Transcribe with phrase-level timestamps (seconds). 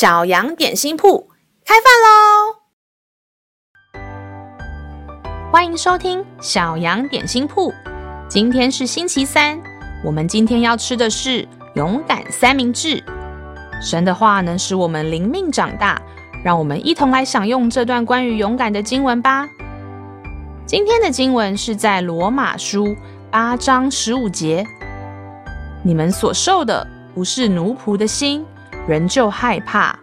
[0.00, 1.28] 小羊点心铺
[1.62, 2.56] 开饭喽！
[5.52, 7.70] 欢迎收听小羊点心铺。
[8.26, 9.60] 今天是星期三，
[10.02, 13.04] 我们今天要吃的是勇敢三明治。
[13.82, 16.00] 神的话能使我们灵命长大，
[16.42, 19.46] 让我们一同来享用这段关于勇敢的经文吧。
[20.64, 22.96] 今天的经文是在罗马书
[23.30, 24.66] 八章十五节：
[25.82, 28.46] 你们所受的不是奴仆的心。
[28.86, 29.96] 人就害怕，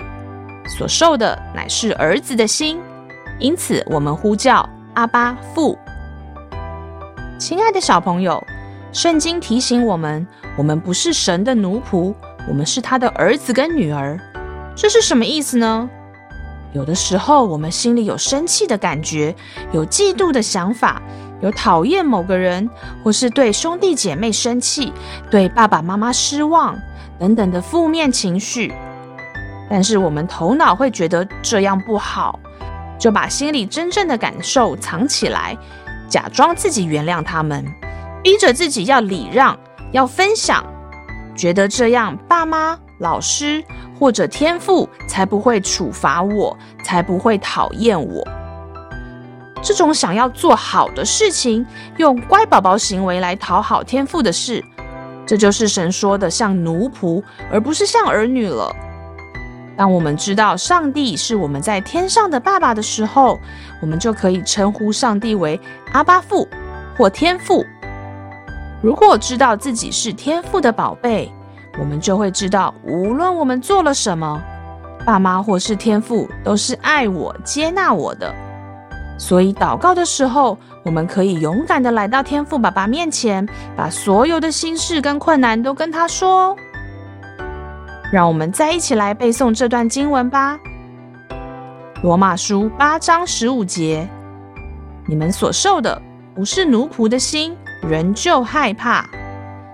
[0.78, 2.80] 所受的乃是儿子的心，
[3.40, 5.78] 因此我们呼叫阿巴父。
[7.40, 8.42] 亲爱的小朋友，
[8.92, 10.26] 圣经提醒我们，
[10.58, 12.14] 我们不是神的奴仆，
[12.48, 14.20] 我们是他的儿子跟女儿。
[14.76, 15.90] 这是什么意思呢？
[16.74, 19.36] 有的时候，我们心里有生气的感觉，
[19.72, 21.02] 有嫉妒的想法，
[21.42, 22.70] 有讨厌某个人，
[23.04, 24.92] 或是对兄弟姐妹生气，
[25.30, 26.78] 对爸爸妈妈失望。
[27.20, 28.72] 等等的负面情绪，
[29.68, 32.40] 但是我们头脑会觉得这样不好，
[33.00, 35.58] 就把心里真正的感受藏起来，
[36.08, 37.66] 假装自己原谅他们，
[38.24, 39.58] 逼着自己要礼让、
[39.92, 40.64] 要分享，
[41.36, 43.64] 觉得这样爸妈、老师
[44.00, 48.28] 或者天父才不会处罚我，才不会讨厌我。
[49.68, 51.66] 这种想要做好的事情，
[51.98, 54.64] 用乖宝宝行为来讨好天父的事。
[55.26, 58.74] 这就是神说的像奴仆，而不是像儿女了。
[59.76, 63.38] 当我们知道上帝是我们在天上的爸爸的时候，
[63.82, 65.60] 我们就可以称呼上帝为
[65.92, 66.48] 阿爸父
[66.98, 67.66] 或天父。
[68.82, 71.30] 如果知道自己是天父的宝贝，
[71.78, 74.42] 我们就会知道，无论我们做了什么，
[75.06, 78.34] 爸妈或是天父都是爱我、接纳我的。
[79.18, 86.56] 所以祷告的时候，我们可以勇敢地来到天父爸爸面前，把所有的心事跟困难都跟他说。
[88.12, 90.58] 让我们再一起来背诵这段经文吧，
[92.04, 94.08] 《罗马书》八章十五节：
[95.06, 96.02] 你们所受的
[96.34, 99.04] 不是奴仆的心，仍旧害怕；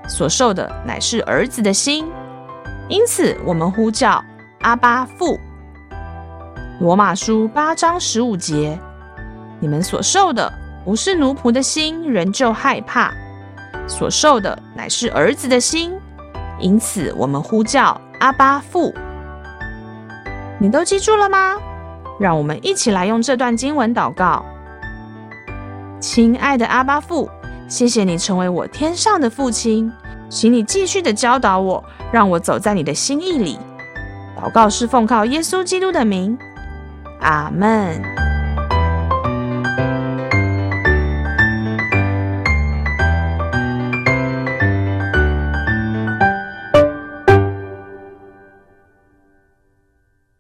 [0.08, 2.08] 所受的乃是儿子的心，
[2.88, 4.24] 因此我们呼叫
[4.62, 5.36] 阿爸父。
[6.80, 8.80] 《罗马书》八章十五节：
[9.63, 10.51] 你们所受的。
[10.84, 13.09] 不是奴仆的心，仍旧害怕；
[13.88, 15.94] 所受的乃是儿子的心，
[16.59, 18.94] 因此我们呼叫阿巴父。
[20.59, 21.56] 你都记住了吗？
[22.19, 24.44] 让我们一起来用这段经文祷告。
[26.01, 27.30] 亲爱的阿巴父，
[27.69, 29.90] 谢谢你成为我天上的父亲，
[30.28, 31.81] 请你继续的教导我，
[32.12, 33.57] 让我走在你的心意里。
[34.38, 36.38] 祷告是奉靠耶稣基督的名，
[37.22, 38.01] 阿门。